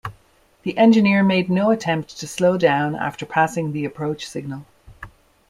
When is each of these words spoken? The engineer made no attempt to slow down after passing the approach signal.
The 0.63 0.75
engineer 0.79 1.21
made 1.23 1.47
no 1.47 1.69
attempt 1.69 2.17
to 2.19 2.27
slow 2.27 2.57
down 2.57 2.95
after 2.95 3.23
passing 3.23 3.71
the 3.71 3.85
approach 3.85 4.25
signal. 4.27 4.65